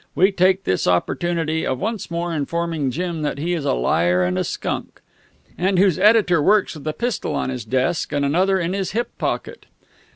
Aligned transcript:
We 0.15 0.31
take 0.31 0.63
this 0.63 0.87
opportunity 0.87 1.63
of 1.63 1.77
once 1.77 2.09
more 2.09 2.33
informing 2.33 2.89
Jim 2.89 3.21
that 3.21 3.37
he 3.37 3.53
is 3.53 3.65
a 3.65 3.73
liar 3.75 4.23
and 4.23 4.35
a 4.35 4.43
skunk," 4.43 4.99
and 5.59 5.77
whose 5.77 5.99
editor 5.99 6.41
works 6.41 6.73
with 6.73 6.87
a 6.87 6.93
pistol 6.93 7.35
on 7.35 7.51
his 7.51 7.65
desk 7.65 8.11
and 8.11 8.25
another 8.25 8.59
in 8.59 8.73
his 8.73 8.93
hip 8.93 9.15
pocket. 9.19 9.67